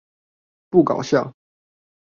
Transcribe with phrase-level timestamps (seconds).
[0.71, 1.31] 不搞笑